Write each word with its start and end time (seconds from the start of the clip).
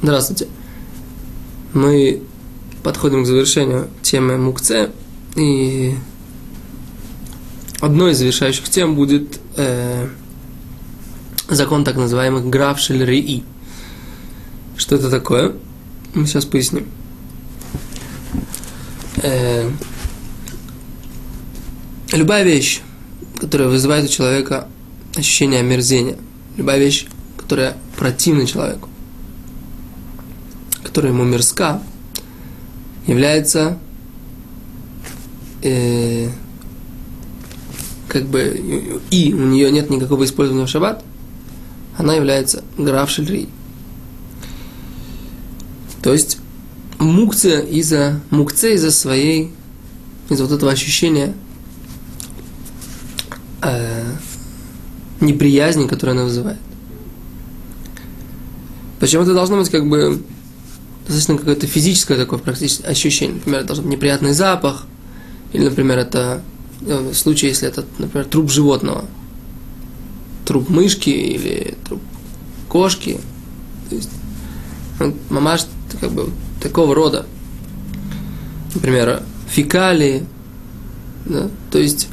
Здравствуйте. 0.00 0.46
Мы 1.72 2.22
подходим 2.84 3.24
к 3.24 3.26
завершению 3.26 3.88
темы 4.00 4.38
Мукце, 4.38 4.92
и 5.34 5.96
одной 7.80 8.12
из 8.12 8.18
завершающих 8.18 8.68
тем 8.68 8.94
будет 8.94 9.40
э, 9.56 10.08
закон 11.48 11.82
так 11.84 11.96
называемых 11.96 12.48
граф 12.48 12.78
Шельрии. 12.78 13.42
Что 14.76 14.94
это 14.94 15.10
такое? 15.10 15.56
Мы 16.14 16.26
сейчас 16.26 16.44
поясним. 16.44 16.86
Э, 19.16 19.68
любая 22.12 22.44
вещь, 22.44 22.82
которая 23.40 23.68
вызывает 23.68 24.04
у 24.04 24.12
человека 24.12 24.68
ощущение 25.16 25.58
омерзения, 25.58 26.18
любая 26.56 26.78
вещь, 26.78 27.06
которая 27.36 27.76
противна 27.96 28.46
человеку, 28.46 28.88
которая 30.98 31.14
ему 31.14 31.22
мирска, 31.22 31.80
является 33.06 33.78
э, 35.62 36.28
как 38.08 38.26
бы 38.26 39.00
и 39.08 39.32
у 39.32 39.46
нее 39.46 39.70
нет 39.70 39.90
никакого 39.90 40.24
использования 40.24 40.66
в 40.66 40.68
шаббат, 40.68 41.04
она 41.96 42.14
является 42.14 42.64
граф 42.76 43.10
шельри. 43.10 43.48
То 46.02 46.12
есть 46.12 46.38
мукция 46.98 47.60
из-за 47.60 48.20
мукция 48.30 48.72
из-за 48.72 48.90
своей 48.90 49.52
из-за 50.28 50.46
вот 50.46 50.52
этого 50.52 50.72
ощущения 50.72 51.32
э, 53.62 54.04
неприязни, 55.20 55.86
которую 55.86 56.16
она 56.16 56.24
вызывает. 56.24 56.58
Почему 58.98 59.22
это 59.22 59.32
должно 59.32 59.58
быть 59.58 59.70
как 59.70 59.88
бы 59.88 60.20
достаточно 61.08 61.38
какое-то 61.38 61.66
физическое 61.66 62.16
такое 62.16 62.38
практически 62.38 62.84
ощущение. 62.84 63.36
Например, 63.36 63.64
должен 63.64 63.88
неприятный 63.88 64.34
запах, 64.34 64.86
или, 65.52 65.64
например, 65.64 65.98
это 65.98 66.42
э, 66.86 67.10
в 67.10 67.14
случае, 67.14 67.50
если 67.50 67.66
это, 67.66 67.84
например, 67.98 68.26
труп 68.26 68.50
животного, 68.50 69.06
труп 70.44 70.68
мышки 70.68 71.08
или 71.08 71.74
труп 71.86 72.02
кошки. 72.68 73.18
То 73.88 73.96
есть, 73.96 74.10
ну, 75.00 75.16
мамаш 75.30 75.66
как 76.00 76.12
бы 76.12 76.30
такого 76.62 76.94
рода. 76.94 77.26
Например, 78.74 79.22
фекалии. 79.50 80.26
Да? 81.24 81.48
То 81.70 81.78
есть 81.78 82.08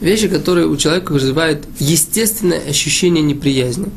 вещи, 0.00 0.26
которые 0.26 0.66
у 0.66 0.76
человека 0.76 1.12
вызывают 1.12 1.64
естественное 1.78 2.60
ощущение 2.68 3.22
неприязни 3.22 3.90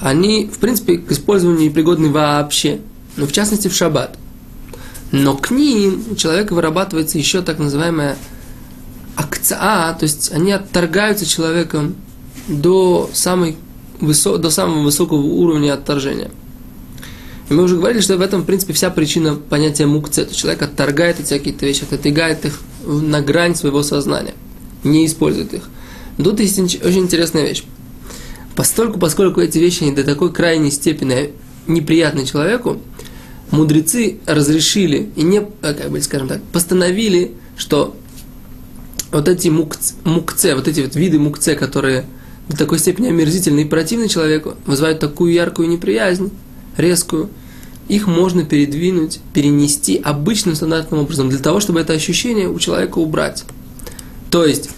они, 0.00 0.46
в 0.46 0.58
принципе, 0.58 0.98
к 0.98 1.10
использованию 1.12 1.68
непригодны 1.68 2.10
вообще, 2.10 2.80
ну, 3.16 3.26
в 3.26 3.32
частности, 3.32 3.68
в 3.68 3.74
шаббат. 3.74 4.18
Но 5.12 5.36
к 5.36 5.50
ним 5.50 6.04
у 6.10 6.16
человека 6.16 6.54
вырабатывается 6.54 7.18
еще 7.18 7.42
так 7.42 7.58
называемая 7.58 8.16
акция, 9.16 9.94
то 9.94 10.02
есть 10.02 10.32
они 10.32 10.52
отторгаются 10.52 11.26
человеком 11.26 11.94
до, 12.48 13.08
самой 13.12 13.56
высо, 14.00 14.38
до 14.38 14.50
самого 14.50 14.82
высокого 14.82 15.20
уровня 15.20 15.74
отторжения. 15.74 16.30
И 17.48 17.54
мы 17.54 17.62
уже 17.62 17.76
говорили, 17.76 18.00
что 18.00 18.16
в 18.16 18.22
этом, 18.22 18.42
в 18.42 18.46
принципе, 18.46 18.72
вся 18.72 18.90
причина 18.90 19.34
понятия 19.34 19.86
мукце. 19.86 20.24
То 20.24 20.34
человек 20.34 20.62
отторгает 20.62 21.20
эти 21.20 21.28
какие-то 21.34 21.66
вещи, 21.66 21.84
отодвигает 21.84 22.44
их 22.46 22.60
на 22.86 23.20
грань 23.20 23.54
своего 23.54 23.82
сознания, 23.82 24.34
не 24.82 25.06
использует 25.06 25.52
их. 25.52 25.68
Тут 26.16 26.40
есть 26.40 26.58
очень 26.58 27.00
интересная 27.00 27.46
вещь. 27.46 27.64
Постольку, 28.56 28.98
поскольку 28.98 29.40
эти 29.40 29.58
вещи 29.58 29.84
не 29.84 29.92
до 29.92 30.04
такой 30.04 30.32
крайней 30.32 30.70
степени 30.70 31.32
неприятны 31.66 32.24
человеку, 32.24 32.80
мудрецы 33.50 34.18
разрешили 34.26 35.10
и 35.16 35.22
не, 35.22 35.46
э, 35.62 35.74
как 35.74 35.90
бы, 35.90 36.00
скажем 36.00 36.28
так, 36.28 36.42
постановили, 36.52 37.32
что 37.56 37.96
вот 39.10 39.28
эти 39.28 39.48
мукце, 39.48 39.94
мукце, 40.04 40.54
вот 40.54 40.68
эти 40.68 40.80
вот 40.80 40.94
виды 40.96 41.18
мукце, 41.18 41.54
которые 41.54 42.04
до 42.48 42.56
такой 42.56 42.78
степени 42.78 43.08
омерзительны 43.08 43.60
и 43.60 43.64
противны 43.64 44.08
человеку, 44.08 44.54
вызывают 44.66 45.00
такую 45.00 45.32
яркую 45.32 45.68
неприязнь, 45.68 46.30
резкую, 46.76 47.30
их 47.88 48.06
можно 48.06 48.44
передвинуть, 48.44 49.20
перенести 49.32 50.00
обычным 50.02 50.54
стандартным 50.54 51.00
образом, 51.00 51.28
для 51.28 51.38
того, 51.38 51.60
чтобы 51.60 51.80
это 51.80 51.92
ощущение 51.92 52.48
у 52.48 52.58
человека 52.58 52.98
убрать. 52.98 53.44
То 54.30 54.44
есть, 54.44 54.70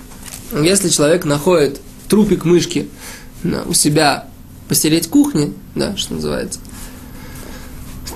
если 0.53 0.88
человек 0.88 1.25
находит 1.25 1.81
трупик 2.09 2.44
мышки 2.44 2.88
у 3.67 3.73
себя 3.75 4.27
постереть 4.69 5.09
кухни, 5.09 5.53
да, 5.75 5.97
что 5.97 6.15
называется, 6.15 6.61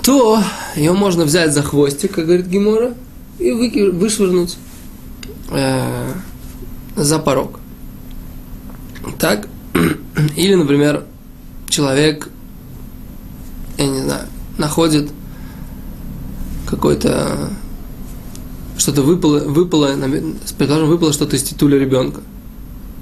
то 0.03 0.41
ее 0.75 0.93
можно 0.93 1.23
взять 1.23 1.53
за 1.53 1.61
хвостик, 1.61 2.13
как 2.13 2.25
говорит 2.25 2.47
Гемора, 2.47 2.93
и 3.39 3.51
вышвырнуть 3.51 4.57
э, 5.49 6.13
за 6.95 7.19
порог. 7.19 7.59
Так? 9.17 9.47
Или, 10.35 10.55
например, 10.55 11.05
человек, 11.69 12.29
я 13.77 13.87
не 13.87 14.01
знаю, 14.01 14.27
находит 14.57 15.09
какой-то 16.69 17.49
что-то 18.77 19.03
выпало, 19.03 19.39
выпало, 19.39 19.95
предположим, 20.57 20.89
выпало 20.89 21.13
что-то 21.13 21.35
из 21.35 21.43
титуля 21.43 21.77
ребенка. 21.77 22.21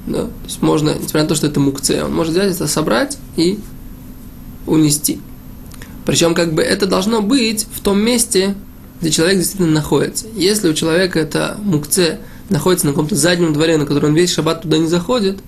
Да? 0.09 0.23
То 0.23 0.31
есть 0.45 0.61
можно, 0.61 0.89
несмотря 0.95 1.21
на 1.21 1.29
то, 1.29 1.35
что 1.35 1.47
это 1.47 1.59
мукце, 1.59 2.03
он 2.03 2.13
может 2.13 2.33
взять 2.33 2.55
это, 2.55 2.67
собрать 2.67 3.17
и 3.37 3.59
унести. 4.65 5.21
Причем 6.05 6.33
как 6.33 6.53
бы 6.53 6.63
это 6.63 6.87
должно 6.87 7.21
быть 7.21 7.67
в 7.71 7.81
том 7.81 7.99
месте, 8.01 8.55
где 8.99 9.11
человек 9.11 9.37
действительно 9.37 9.71
находится. 9.71 10.25
Если 10.35 10.67
у 10.67 10.73
человека 10.73 11.19
это 11.19 11.57
мукце 11.63 12.19
находится 12.49 12.87
на 12.87 12.93
каком-то 12.93 13.15
заднем 13.15 13.53
дворе, 13.53 13.77
на 13.77 13.85
который 13.85 14.09
он 14.09 14.15
весь 14.15 14.33
шаббат 14.33 14.63
туда 14.63 14.79
не 14.79 14.87
заходит, 14.87 15.39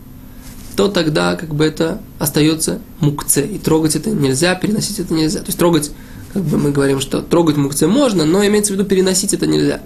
то 0.76 0.88
тогда 0.88 1.36
как 1.36 1.56
бы 1.56 1.66
это 1.66 2.00
остается 2.20 2.80
мукце. 3.00 3.46
И 3.46 3.58
трогать 3.58 3.96
это 3.96 4.12
нельзя, 4.12 4.54
переносить 4.54 5.00
это 5.00 5.14
нельзя. 5.14 5.40
То 5.40 5.48
есть 5.48 5.58
трогать, 5.58 5.92
как 6.34 6.44
бы 6.44 6.60
мы 6.60 6.72
говорим, 6.72 7.02
что 7.02 7.22
трогать 7.24 7.58
мукце 7.58 7.88
можно, 7.88 8.26
но 8.26 8.46
имеется 8.46 8.74
в 8.74 8.76
виду 8.76 8.88
переносить 8.88 9.34
это 9.34 9.48
нельзя. 9.48 9.82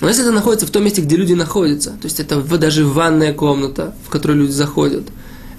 Но 0.00 0.08
если 0.08 0.22
это 0.24 0.32
находится 0.32 0.66
в 0.66 0.70
том 0.70 0.84
месте, 0.84 1.02
где 1.02 1.16
люди 1.16 1.32
находятся, 1.32 1.90
то 1.90 2.04
есть 2.04 2.20
это 2.20 2.40
даже 2.40 2.86
ванная 2.86 3.32
комната, 3.32 3.94
в 4.04 4.10
которую 4.10 4.40
люди 4.40 4.52
заходят, 4.52 5.04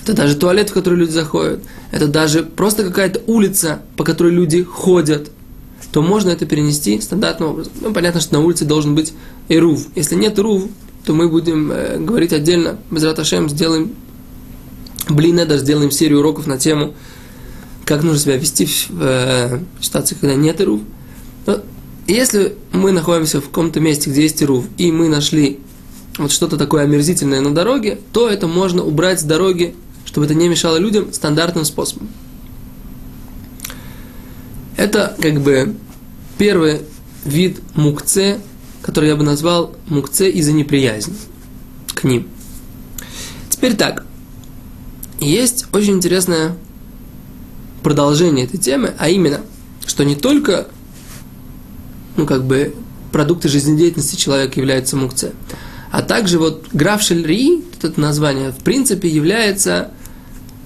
это 0.04 0.14
даже 0.14 0.36
туалет, 0.36 0.70
в 0.70 0.74
который 0.74 1.00
люди 1.00 1.12
заходят, 1.12 1.62
это 1.92 2.08
даже 2.08 2.44
просто 2.44 2.84
какая-то 2.84 3.22
улица, 3.28 3.82
по 3.96 4.04
которой 4.04 4.32
люди 4.32 4.64
ходят, 4.64 5.32
то 5.92 6.02
можно 6.02 6.30
это 6.30 6.46
перенести 6.46 7.02
стандартным 7.02 7.50
образом. 7.50 7.74
Ну, 7.82 7.94
понятно, 7.94 8.22
что 8.22 8.36
на 8.36 8.42
улице 8.42 8.66
должен 8.66 8.94
быть 8.94 9.14
эрув. 9.50 9.88
Если 9.96 10.16
нет 10.16 10.38
эрув, 10.38 10.66
то 11.06 11.14
мы 11.14 11.30
будем 11.30 11.72
э, 11.72 11.98
говорить 11.98 12.34
отдельно. 12.34 12.78
Без 12.92 13.04
раташем 13.04 13.50
сделаем 13.50 13.94
блин, 15.10 15.36
даже 15.38 15.60
сделаем 15.60 15.92
серию 15.92 16.20
уроков 16.20 16.48
на 16.48 16.58
тему, 16.58 16.94
как 17.86 18.04
нужно 18.04 18.20
себя 18.20 18.38
вести 18.38 18.66
в 18.66 19.02
э, 19.02 19.60
ситуации, 19.82 20.16
когда 20.20 20.36
нет 20.36 20.60
Если 22.08 22.56
мы 22.72 22.94
находимся 22.94 23.42
в 23.42 23.46
каком-то 23.46 23.82
месте, 23.82 24.10
где 24.10 24.22
есть 24.24 24.42
рув, 24.42 24.66
и 24.78 24.92
мы 24.94 25.10
нашли 25.10 25.60
вот 26.18 26.32
что-то 26.32 26.58
такое 26.58 26.84
омерзительное 26.84 27.42
на 27.42 27.54
дороге, 27.54 28.00
то 28.14 28.30
это 28.30 28.48
можно 28.48 28.82
убрать 28.82 29.20
с 29.20 29.24
дороги, 29.24 29.76
чтобы 30.06 30.26
это 30.26 30.34
не 30.34 30.48
мешало 30.48 30.78
людям 30.78 31.12
стандартным 31.12 31.66
способом. 31.66 32.08
Это 34.78 35.18
как 35.22 35.42
бы 35.42 35.76
первый 36.38 36.82
вид 37.26 37.60
мукце, 37.76 38.40
который 38.82 39.10
я 39.10 39.18
бы 39.18 39.24
назвал 39.24 39.76
мукце 39.88 40.30
из-за 40.30 40.54
неприязни 40.54 41.16
к 41.94 42.06
ним. 42.06 42.28
Теперь 43.50 43.76
так. 43.76 44.06
Есть 45.20 45.66
очень 45.74 45.94
интересное 45.94 46.56
продолжение 47.84 48.46
этой 48.46 48.60
темы, 48.60 48.94
а 48.98 49.10
именно, 49.10 49.42
что 49.86 50.06
не 50.06 50.16
только 50.16 50.68
ну, 52.18 52.26
как 52.26 52.44
бы, 52.44 52.76
продукты 53.12 53.48
жизнедеятельности 53.48 54.16
человека 54.16 54.60
являются 54.60 54.98
мукце. 54.98 55.32
А 55.92 56.02
также 56.02 56.38
вот 56.40 56.68
граф 56.74 57.02
Шельри, 57.02 57.64
это 57.82 58.00
название, 58.00 58.52
в 58.52 58.58
принципе, 58.58 59.08
является 59.08 59.92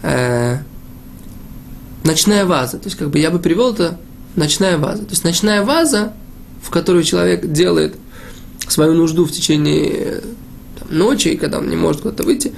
э, 0.01 0.57
ночная 2.03 2.45
ваза. 2.45 2.79
То 2.79 2.85
есть, 2.85 2.97
как 2.97 3.11
бы 3.11 3.19
я 3.19 3.29
бы 3.29 3.39
привел 3.39 3.73
это 3.73 3.99
ночная 4.35 4.77
ваза. 4.77 5.03
То 5.03 5.11
есть, 5.11 5.23
ночная 5.23 5.63
ваза, 5.63 6.13
в 6.63 6.71
которую 6.71 7.03
человек 7.03 7.51
делает 7.51 7.95
свою 8.67 8.93
нужду 8.93 9.25
в 9.25 9.31
течение 9.31 10.21
там, 10.79 10.97
ночи, 10.97 11.35
когда 11.35 11.59
он 11.59 11.69
не 11.69 11.75
может 11.75 12.01
куда-то 12.01 12.23
выйти, 12.23 12.53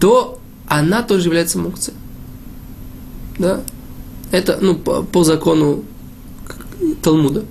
то 0.00 0.40
она 0.68 1.02
тоже 1.02 1.28
является 1.28 1.58
мукцией. 1.58 1.96
Да? 3.38 3.62
Это, 4.30 4.58
ну, 4.60 4.74
по, 4.74 5.02
по 5.02 5.24
закону 5.24 5.84
Талмуда. 7.02 7.44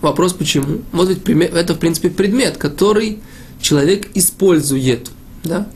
Вопрос 0.00 0.32
почему? 0.32 0.82
Вот 0.92 1.08
ведь 1.08 1.28
это, 1.28 1.74
в 1.74 1.78
принципе, 1.78 2.10
предмет, 2.10 2.56
который 2.56 3.20
человек 3.60 4.08
использует. 4.14 5.10
Да? 5.44 5.68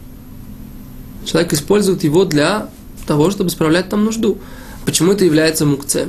Человек 1.25 1.53
использует 1.53 2.05
его 2.05 2.25
для 2.25 2.71
того, 3.07 3.31
чтобы 3.31 3.51
справлять 3.51 3.89
там 3.89 4.05
нужду. 4.05 4.39
Почему 4.85 5.13
это 5.13 5.25
является 5.25 5.67
мукце? 5.67 6.09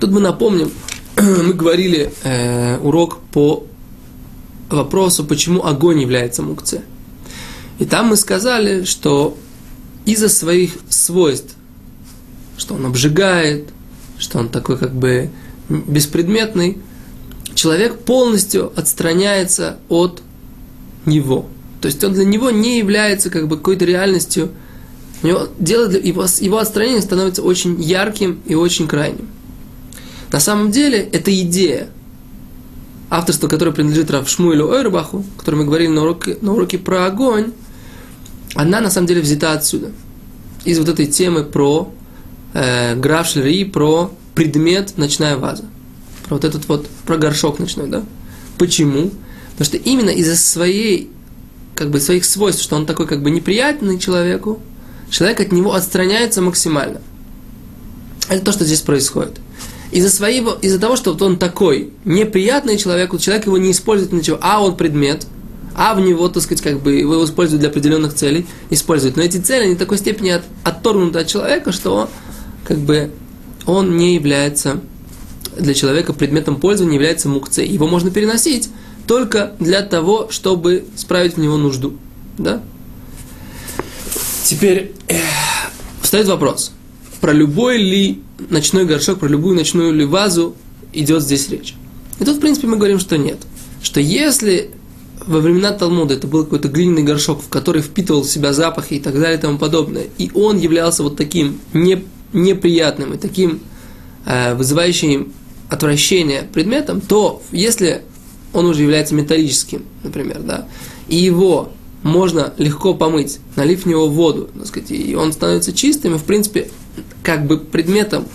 Тут 0.00 0.10
мы 0.10 0.20
напомним, 0.20 0.70
мы 1.16 1.52
говорили 1.52 2.12
э, 2.24 2.78
урок 2.78 3.20
по 3.32 3.64
вопросу, 4.70 5.24
почему 5.24 5.64
огонь 5.64 6.00
является 6.00 6.42
мукце. 6.42 6.82
И 7.78 7.84
там 7.84 8.08
мы 8.08 8.16
сказали, 8.16 8.84
что 8.84 9.36
из-за 10.04 10.28
своих 10.28 10.72
свойств, 10.88 11.54
что 12.56 12.74
он 12.74 12.86
обжигает, 12.86 13.70
что 14.18 14.38
он 14.38 14.48
такой 14.48 14.78
как 14.78 14.94
бы 14.94 15.30
беспредметный, 15.68 16.78
человек 17.54 17.98
полностью 18.00 18.72
отстраняется 18.76 19.78
от 19.88 20.22
него. 21.06 21.46
То 21.80 21.86
есть 21.86 22.02
он 22.02 22.14
для 22.14 22.24
него 22.24 22.50
не 22.50 22.78
является 22.78 23.30
как 23.30 23.48
бы 23.48 23.56
какой-то 23.56 23.84
реальностью. 23.84 24.50
У 25.22 25.26
него 25.26 25.48
дело 25.58 25.86
для 25.86 26.00
его, 26.00 26.26
его 26.40 26.58
отстранение 26.58 27.02
становится 27.02 27.42
очень 27.42 27.80
ярким 27.80 28.40
и 28.46 28.54
очень 28.54 28.88
крайним. 28.88 29.28
На 30.32 30.40
самом 30.40 30.70
деле, 30.70 30.98
это 30.98 31.32
идея, 31.42 31.88
авторство, 33.10 33.48
которое 33.48 33.72
принадлежит 33.72 34.10
Рав 34.10 34.28
Шмуэлю 34.28 34.68
Ойрбаху, 34.68 35.24
котором 35.38 35.60
мы 35.60 35.64
говорили 35.66 35.88
на 35.88 36.02
уроке, 36.02 36.38
на 36.40 36.52
уроке 36.52 36.78
про 36.78 37.06
огонь, 37.06 37.52
она 38.54 38.80
на 38.80 38.90
самом 38.90 39.06
деле 39.06 39.20
взята 39.20 39.52
отсюда. 39.52 39.92
Из 40.64 40.78
вот 40.78 40.88
этой 40.88 41.06
темы 41.06 41.44
про 41.44 41.92
э, 42.54 42.96
граф 42.96 43.28
про 43.72 44.10
предмет 44.34 44.96
ночная 44.96 45.36
ваза. 45.36 45.64
Про 46.24 46.36
вот 46.36 46.44
этот 46.44 46.68
вот, 46.68 46.88
про 47.06 47.16
горшок 47.16 47.58
ночной, 47.58 47.88
да? 47.88 48.04
Почему? 48.58 49.10
Потому 49.52 49.66
что 49.66 49.76
именно 49.76 50.10
из-за 50.10 50.36
своей, 50.36 51.10
как 51.74 51.90
бы 51.90 52.00
своих 52.00 52.24
свойств, 52.24 52.62
что 52.62 52.76
он 52.76 52.86
такой 52.86 53.06
как 53.06 53.22
бы 53.22 53.30
неприятный 53.30 53.98
человеку, 53.98 54.60
человек 55.10 55.40
от 55.40 55.52
него 55.52 55.74
отстраняется 55.74 56.42
максимально. 56.42 57.00
Это 58.28 58.44
то, 58.44 58.52
что 58.52 58.64
здесь 58.64 58.80
происходит. 58.80 59.38
Из-за 59.92 60.10
своего, 60.10 60.52
из-за 60.52 60.80
того, 60.80 60.96
что 60.96 61.12
вот 61.12 61.22
он 61.22 61.38
такой 61.38 61.92
неприятный 62.04 62.78
человеку, 62.78 63.18
человек 63.18 63.46
его 63.46 63.58
не 63.58 63.70
использует 63.70 64.12
ничего, 64.12 64.38
а 64.40 64.60
он 64.60 64.76
предмет, 64.76 65.26
а 65.76 65.94
в 65.94 66.00
него, 66.00 66.28
так 66.28 66.42
сказать, 66.42 66.62
как 66.62 66.80
бы 66.80 66.94
его 66.94 67.24
используют 67.24 67.60
для 67.60 67.68
определенных 67.68 68.14
целей, 68.14 68.46
используют. 68.70 69.16
Но 69.16 69.22
эти 69.22 69.36
цели, 69.36 69.64
они 69.64 69.74
в 69.74 69.78
такой 69.78 69.98
степени 69.98 70.30
от, 70.30 70.42
отторгнуты 70.64 71.20
от 71.20 71.26
человека, 71.26 71.70
что 71.70 72.08
как 72.64 72.78
бы 72.78 73.10
он 73.66 73.96
не 73.96 74.14
является 74.14 74.80
для 75.56 75.74
человека 75.74 76.12
предметом 76.12 76.56
пользования, 76.56 76.92
не 76.92 76.96
является 76.96 77.28
мукцей. 77.28 77.66
Его 77.66 77.86
можно 77.86 78.10
переносить 78.10 78.70
только 79.06 79.54
для 79.58 79.82
того, 79.82 80.28
чтобы 80.30 80.84
справить 80.96 81.34
в 81.34 81.40
него 81.40 81.56
нужду. 81.56 81.94
Да? 82.38 82.62
Теперь 84.44 84.92
э, 85.08 85.16
встает 86.02 86.26
вопрос, 86.26 86.72
про 87.20 87.32
любой 87.32 87.78
ли 87.78 88.22
ночной 88.50 88.84
горшок, 88.84 89.20
про 89.20 89.28
любую 89.28 89.56
ночную 89.56 89.92
ли 89.92 90.04
вазу 90.04 90.54
идет 90.92 91.22
здесь 91.22 91.48
речь. 91.48 91.74
И 92.20 92.24
тут, 92.24 92.36
в 92.36 92.40
принципе, 92.40 92.66
мы 92.66 92.76
говорим, 92.76 92.98
что 92.98 93.16
нет. 93.16 93.38
Что 93.82 94.00
если 94.00 94.70
во 95.26 95.40
времена 95.40 95.72
Талмуда 95.72 96.14
это 96.14 96.26
был 96.26 96.44
какой-то 96.44 96.68
глиняный 96.68 97.02
горшок, 97.02 97.42
в 97.42 97.48
который 97.48 97.82
впитывал 97.82 98.22
в 98.22 98.28
себя 98.28 98.52
запахи 98.52 98.94
и 98.94 99.00
так 99.00 99.14
далее 99.14 99.38
и 99.38 99.40
тому 99.40 99.58
подобное, 99.58 100.06
и 100.18 100.30
он 100.34 100.58
являлся 100.58 101.02
вот 101.02 101.16
таким 101.16 101.60
не, 101.72 102.04
неприятным 102.34 103.14
и 103.14 103.16
таким 103.16 103.60
э, 104.26 104.54
вызывающим 104.54 105.32
отвращение 105.70 106.42
предметом, 106.42 107.00
то 107.00 107.42
если 107.50 108.02
он 108.52 108.66
уже 108.66 108.82
является 108.82 109.14
металлическим, 109.14 109.84
например, 110.02 110.40
да, 110.42 110.66
и 111.08 111.16
его 111.16 111.72
можно 112.02 112.52
легко 112.58 112.94
помыть, 112.94 113.40
налив 113.56 113.84
в 113.84 113.86
него 113.86 114.08
воду, 114.08 114.50
так 114.56 114.66
сказать, 114.66 114.90
и 114.90 115.16
он 115.16 115.32
становится 115.32 115.72
чистым, 115.72 116.14
и, 116.14 116.18
в 116.18 116.24
принципе, 116.24 116.70
как 117.22 117.46
бы 117.46 117.58
предметом, 117.58 118.26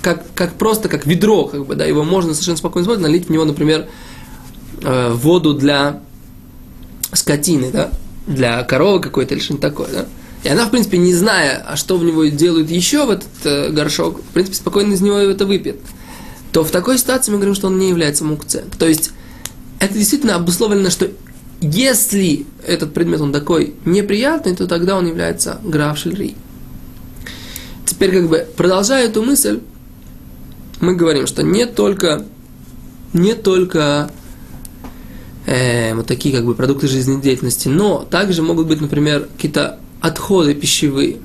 как, 0.00 0.24
как 0.34 0.54
просто 0.54 0.88
как 0.88 1.06
ведро, 1.06 1.44
как 1.44 1.66
бы, 1.66 1.74
да, 1.74 1.84
его 1.84 2.04
можно 2.04 2.32
совершенно 2.32 2.56
спокойно 2.56 2.84
использовать, 2.84 3.08
налить 3.08 3.28
в 3.28 3.30
него, 3.30 3.44
например, 3.44 3.88
э, 4.82 5.12
воду 5.12 5.54
для 5.54 6.00
скотины, 7.12 7.70
да, 7.70 7.90
для 8.26 8.62
коровы 8.64 9.00
какой-то 9.00 9.34
или 9.34 9.42
что-нибудь 9.42 9.62
такое, 9.62 9.88
да. 9.92 10.06
И 10.42 10.48
она, 10.48 10.66
в 10.66 10.70
принципе, 10.70 10.98
не 10.98 11.14
зная, 11.14 11.64
а 11.66 11.76
что 11.76 11.96
в 11.96 12.04
него 12.04 12.24
делают 12.24 12.70
еще 12.70 13.06
в 13.06 13.10
этот 13.10 13.28
э, 13.44 13.70
горшок, 13.70 14.20
в 14.20 14.32
принципе, 14.32 14.56
спокойно 14.56 14.94
из 14.94 15.00
него 15.00 15.18
это 15.18 15.46
выпьет. 15.46 15.80
То 16.52 16.64
в 16.64 16.70
такой 16.70 16.98
ситуации 16.98 17.30
мы 17.30 17.38
говорим, 17.38 17.54
что 17.54 17.68
он 17.68 17.78
не 17.78 17.88
является 17.88 18.24
мукце. 18.24 18.64
То 18.78 18.86
есть, 18.86 19.12
это 19.78 19.94
действительно 19.94 20.34
обусловлено, 20.34 20.90
что 20.90 21.10
если 21.60 22.44
этот 22.66 22.92
предмет, 22.92 23.20
он 23.20 23.32
такой 23.32 23.74
неприятный, 23.84 24.56
то 24.56 24.66
тогда 24.66 24.96
он 24.96 25.06
является 25.06 25.60
граф 25.62 25.96
шельри. 25.96 26.34
Теперь, 27.86 28.10
как 28.10 28.28
бы, 28.28 28.46
продолжая 28.56 29.06
эту 29.06 29.22
мысль, 29.22 29.60
мы 30.80 30.96
говорим, 30.96 31.28
что 31.28 31.44
не 31.44 31.66
только, 31.66 32.24
не 33.12 33.34
только 33.34 34.10
э, 35.46 35.94
вот 35.94 36.08
такие 36.08 36.34
как 36.34 36.44
бы 36.44 36.56
продукты 36.56 36.88
жизнедеятельности, 36.88 37.68
но 37.68 38.04
также 38.10 38.42
могут 38.42 38.66
быть, 38.66 38.80
например, 38.80 39.28
какие-то 39.36 39.78
отходы 40.02 40.54
пищевые, 40.54 41.18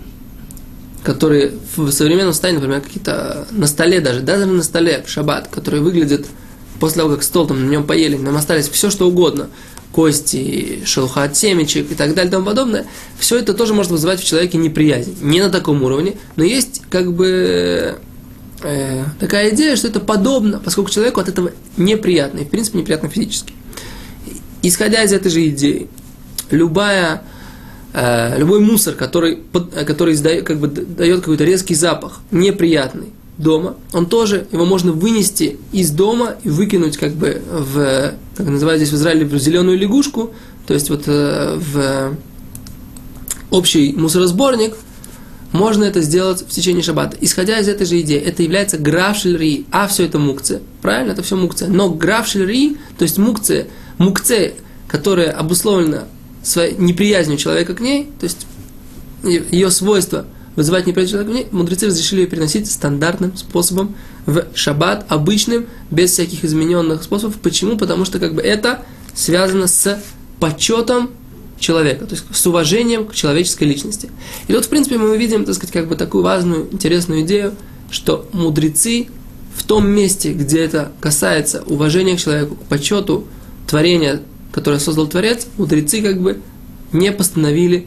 которые 1.03 1.51
в 1.75 1.91
современном 1.91 2.31
состоянии, 2.31 2.59
например, 2.59 2.81
какие-то 2.81 3.47
на 3.51 3.67
столе 3.67 3.99
даже, 3.99 4.21
даже 4.21 4.45
на 4.45 4.63
столе 4.63 5.03
в 5.05 5.09
шаббат, 5.09 5.47
которые 5.47 5.81
выглядят 5.81 6.27
после 6.79 7.01
того, 7.01 7.15
как 7.15 7.23
стол 7.23 7.47
там 7.47 7.65
на 7.65 7.69
нем 7.69 7.85
поели, 7.85 8.17
нам 8.17 8.37
остались 8.37 8.69
все 8.69 8.91
что 8.91 9.07
угодно, 9.07 9.49
кости, 9.91 10.83
шелуха 10.85 11.23
от 11.23 11.35
семечек 11.35 11.91
и 11.91 11.95
так 11.95 12.13
далее 12.13 12.29
и 12.29 12.31
тому 12.31 12.45
подобное, 12.45 12.85
все 13.17 13.39
это 13.39 13.55
тоже 13.55 13.73
может 13.73 13.91
вызывать 13.91 14.19
в 14.19 14.25
человеке 14.25 14.59
неприязнь. 14.59 15.17
Не 15.21 15.41
на 15.41 15.49
таком 15.49 15.81
уровне, 15.81 16.17
но 16.35 16.43
есть 16.43 16.83
как 16.89 17.11
бы 17.13 17.97
э, 18.61 19.05
такая 19.19 19.55
идея, 19.55 19.75
что 19.75 19.87
это 19.87 19.99
подобно, 19.99 20.59
поскольку 20.63 20.91
человеку 20.91 21.19
от 21.19 21.29
этого 21.29 21.51
неприятно, 21.77 22.39
и 22.39 22.45
в 22.45 22.49
принципе 22.49 22.77
неприятно 22.77 23.09
физически. 23.09 23.53
Исходя 24.61 25.01
из 25.01 25.13
этой 25.13 25.31
же 25.31 25.47
идеи, 25.49 25.87
любая, 26.51 27.23
э, 27.23 27.36
любой 28.37 28.59
мусор, 28.59 28.93
который, 28.93 29.39
который 29.85 30.13
издает, 30.13 30.45
как 30.45 30.59
бы 30.59 30.67
дает 30.67 31.21
какой-то 31.21 31.43
резкий 31.43 31.73
запах, 31.73 32.19
неприятный, 32.31 33.07
дома, 33.37 33.75
он 33.93 34.07
тоже, 34.07 34.47
его 34.51 34.65
можно 34.65 34.91
вынести 34.91 35.57
из 35.71 35.91
дома 35.91 36.35
и 36.43 36.49
выкинуть 36.49 36.97
как 36.97 37.13
бы 37.13 37.41
в, 37.47 38.13
как 38.35 38.47
называют 38.47 38.81
здесь 38.81 38.91
в 38.91 38.95
Израиле, 38.95 39.25
в 39.25 39.37
зеленую 39.37 39.77
лягушку, 39.77 40.31
то 40.65 40.73
есть 40.73 40.89
вот 40.89 41.03
э, 41.07 41.57
в 41.57 42.15
общий 43.51 43.93
мусоросборник, 43.93 44.75
можно 45.53 45.85
это 45.85 46.01
сделать 46.01 46.41
в 46.41 46.49
течение 46.49 46.83
шаббата. 46.83 47.15
Исходя 47.21 47.59
из 47.59 47.69
этой 47.69 47.85
же 47.85 48.01
идеи, 48.01 48.19
это 48.19 48.43
является 48.43 48.77
графшельри, 48.77 49.65
а 49.71 49.87
все 49.87 50.05
это 50.05 50.19
мукция. 50.19 50.61
Правильно? 50.81 51.13
Это 51.13 51.23
все 51.23 51.37
мукция. 51.37 51.69
Но 51.69 51.89
графшельри, 51.89 52.77
то 52.97 53.03
есть 53.03 53.17
мукция, 53.17 53.67
мукция, 53.97 54.53
которая 54.89 55.31
обусловлена 55.31 56.03
своей 56.47 56.75
неприязнью 56.75 57.37
человека 57.37 57.75
к 57.75 57.79
ней, 57.79 58.09
то 58.19 58.25
есть 58.25 58.47
ее 59.23 59.71
свойства– 59.71 60.25
вызывать 60.57 60.87
неприятие 60.87 61.23
человека, 61.23 61.47
мудрецы 61.55 61.85
разрешили 61.85 62.21
ее 62.21 62.27
переносить 62.27 62.69
стандартным 62.69 63.37
способом 63.37 63.95
в 64.25 64.47
шаббат, 64.55 65.05
обычным, 65.07 65.67
без 65.91 66.11
всяких 66.11 66.43
измененных 66.43 67.03
способов. 67.03 67.37
Почему? 67.37 67.77
Потому 67.77 68.05
что 68.05 68.19
как 68.19 68.33
бы 68.33 68.41
это 68.41 68.83
связано 69.13 69.67
с 69.67 70.01
почетом 70.39 71.11
человека, 71.59 72.05
то 72.05 72.15
есть 72.15 72.25
с 72.33 72.47
уважением 72.47 73.05
к 73.05 73.13
человеческой 73.13 73.65
личности. 73.65 74.09
И 74.47 74.53
вот, 74.53 74.65
в 74.65 74.69
принципе, 74.69 74.97
мы 74.97 75.15
видим, 75.15 75.45
так 75.45 75.53
сказать, 75.53 75.73
как 75.73 75.87
бы 75.87 75.95
такую 75.95 76.23
важную, 76.23 76.67
интересную 76.71 77.21
идею, 77.21 77.53
что 77.91 78.27
мудрецы 78.33 79.09
в 79.55 79.63
том 79.63 79.87
месте, 79.87 80.33
где 80.33 80.61
это 80.61 80.91
касается 80.99 81.63
уважения 81.67 82.17
к 82.17 82.19
человеку, 82.19 82.55
к 82.55 82.63
почету 82.63 83.27
творения, 83.67 84.21
которое 84.57 84.79
создал 84.79 85.05
Творец, 85.05 85.45
мудрецы 85.59 86.01
как 86.01 86.19
бы 86.19 86.41
не 86.91 87.11
постановили 87.11 87.85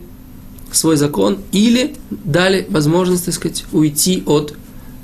свой 0.70 0.96
закон 0.96 1.38
или 1.50 1.96
дали 2.10 2.64
возможность, 2.70 3.24
так 3.24 3.34
сказать, 3.34 3.64
уйти 3.72 4.22
от 4.24 4.54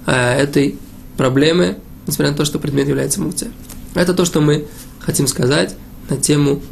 э, 0.07 0.13
этой 0.13 0.77
проблемы, 1.17 1.79
несмотря 2.07 2.31
на 2.31 2.37
то, 2.37 2.45
что 2.45 2.61
предмет 2.61 2.87
является 2.87 3.21
мукцией. 3.21 3.51
Это 3.97 4.15
то, 4.15 4.25
что 4.25 4.41
мы 4.41 4.69
хотим 5.01 5.27
сказать 5.27 5.75
на 6.09 6.17
тему 6.17 6.63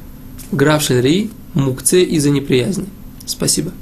граф 0.53 0.81
Шельри, 0.81 1.33
мукце 1.55 2.05
из-за 2.05 2.31
неприязни. 2.31 2.87
Спасибо. 3.27 3.73